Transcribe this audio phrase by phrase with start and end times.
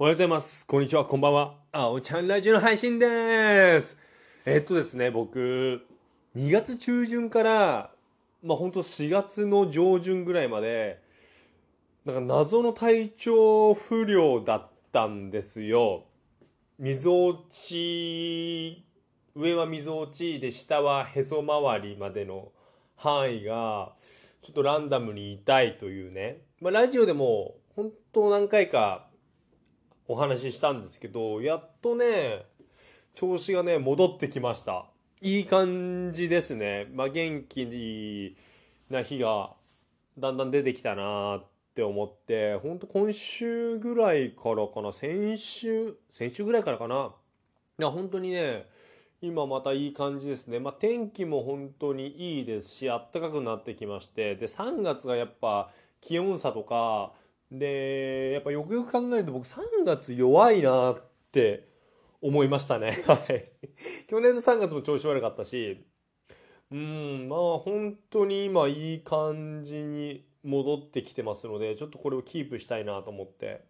[0.00, 0.64] おはようございます。
[0.64, 1.54] こんにちは、こんばんは。
[1.72, 3.96] あおちゃんラジオの配信です。
[4.46, 5.84] えっとですね、僕、
[6.36, 7.90] 2月中旬から、
[8.44, 11.02] まあ本当4月の上旬ぐらいまで、
[12.04, 16.04] なんか謎の体調不良だったんですよ。
[16.78, 18.84] みぞおち、
[19.34, 22.52] 上はみぞおちで下はへそ周りまでの
[22.94, 23.96] 範囲が、
[24.42, 26.42] ちょっとランダムに痛いというね。
[26.60, 29.07] まあラジオでも本当何回か
[30.10, 32.46] お話ししたんですけど、やっとね、
[33.14, 34.86] 調子がね、戻ってきました。
[35.20, 36.86] いい感じですね。
[36.94, 38.34] まあ、元気
[38.88, 39.50] な日が
[40.18, 41.44] だんだん出てきたなっ
[41.74, 47.12] て思って、ほんと今週ぐらいからかな、先週、先週ぐらいからかな。
[47.78, 48.66] いや、本当にね、
[49.20, 50.58] 今またいい感じですね。
[50.58, 55.70] まあ、天気も本当にいいですし、暖かくなってきまして、で、3月がやっぱ
[56.00, 57.12] 気温差とか、
[57.50, 61.02] で、やっぱよくよく考えると僕3月弱いなっ
[61.32, 61.68] て
[62.20, 63.02] 思いましたね。
[63.06, 63.50] はい。
[64.06, 65.84] 去年の3月も調子悪かったし、
[66.70, 73.62] うん、まあ本当に今いい感じに戻ってきてますので、ちょっとこれをキープしたいなと思って。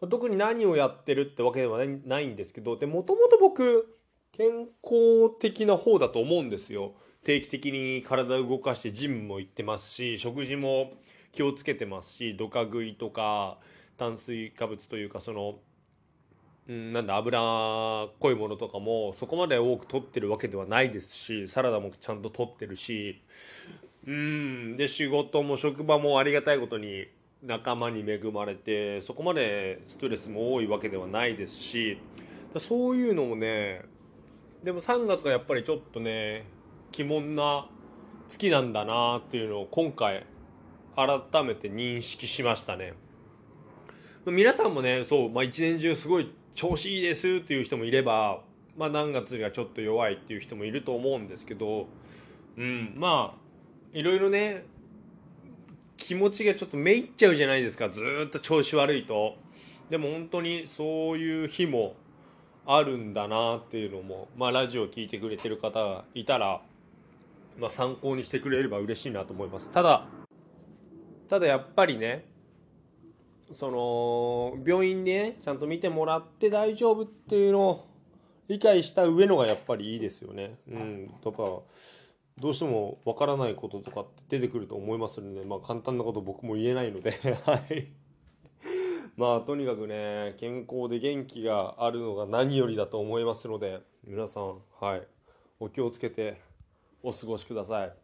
[0.00, 3.96] まあ特に何をやってるってわけではないんですけど、で、もともと僕、
[4.32, 6.94] 健康的な方だと思うんですよ。
[7.24, 10.92] 定期的に体を動かしてジムも行ってますし、食事も
[11.34, 13.58] 気をつけてますし、ドカ食いとか、
[13.98, 15.56] 炭水化物というか、その、
[16.68, 23.20] うん、なんだ、脂っこいものとかも、そこまで多く取ってるわけではないですし、サラダもちゃんと取ってるし、
[24.06, 27.06] うん、で、仕事も職場もありがたいことに
[27.42, 31.98] 仲間に恵まれて、そこまでストレスも多いわけではないですし、
[32.58, 33.82] そういうのもね、
[34.62, 36.46] でも3月がやっぱりちょっとね、
[36.98, 37.66] 鬼門な
[38.30, 40.24] 月なんだなっていうのを今回
[40.96, 42.94] 改めて認識しましたね。
[44.26, 48.42] 皆さんもね、そう、まあ一年中すごい調子いいですっていう人もいれば、
[48.76, 51.88] まあ何月がちょっと弱いっていう人もいると思うんですけど、
[52.56, 53.38] うん、まあ、
[53.92, 54.64] いろいろね、
[55.96, 59.36] 気持ちがちょっとめいっちゃうじゃないですか、ずっと調子悪いと。
[59.90, 61.94] でも本当にそういう日も
[62.66, 66.62] あるんだなっていうのも、まあラジオ聞いてくれてる方がいたら、
[67.58, 69.70] まあ参考にしてくれれば嬉しいなと思います。
[69.70, 70.06] ただ、
[71.28, 72.26] ただやっぱりね、
[73.52, 77.88] その、病院でね、ちゃんと見てもらって大丈夫っていうのを
[78.48, 80.58] 理解した上のがやっぱりいいですよね。
[80.68, 81.14] うん。
[81.22, 81.62] とか、
[82.40, 87.12] どうしてもわからないこととかって出てくると思いますので、まあ簡単なこと僕も言えないので、
[87.44, 87.88] はい。
[89.16, 95.06] まあとにかくね、健康で元気があるのが何よりだと思いますので、皆さん、はい。
[95.60, 96.40] お気をつけて
[97.02, 98.03] お過ごしください。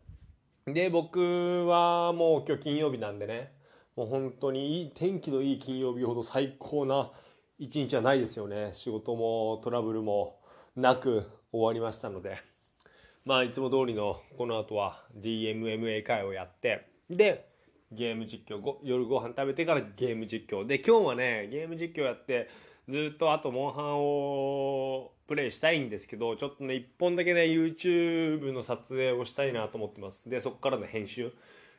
[0.73, 3.53] で、僕はもう今日金曜日なんでね、
[3.97, 7.11] もう本当にいい、天気のいい金曜日ほど最高な
[7.59, 8.73] 一日はないですよね。
[8.75, 10.41] 仕事もトラブルも
[10.77, 12.39] なく終わりましたので。
[13.25, 17.51] まあいつも通りのこの後は DMMA 会をやって、で、
[17.93, 20.67] ゲーム実況、夜ご飯食べてからゲーム実況。
[20.67, 22.49] で、今日はね、ゲーム実況やって、
[22.91, 30.29] ずっとあとモンハンをプレイしたいんですけど、ちょっとね、一本だけね、YouTube の撮影をしたいなと思ってます。
[30.29, 31.33] で、そこからの編集。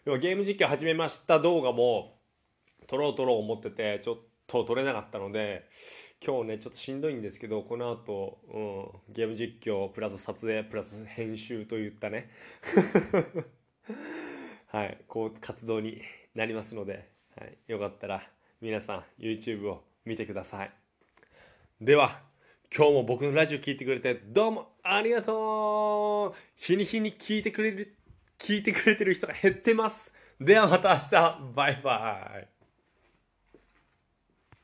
[0.06, 2.18] 要はゲーム実況始めました動画も
[2.88, 4.18] 撮ろう撮ろう思ってて、ちょっ
[4.48, 5.68] と撮れなかったので、
[6.26, 12.30] 今日ね、ちょっとしんどいんですけど、この後、うん、ゲーム実況、プラス撮影、プラス編集といったね、
[14.68, 16.02] はい、こう活動に
[16.36, 18.30] なりますので、はい、よかったら
[18.62, 20.81] 皆さん YouTube を見てください。
[21.82, 22.20] では、
[22.72, 26.38] 今日も僕のラジオ聴いてくれてどうもありがとう。
[26.56, 27.98] 日に日に聞いてくれる、
[28.38, 30.14] 聞いてくれてる人が減ってます。
[30.40, 31.40] ではまた明日。
[31.56, 32.61] バイバイ。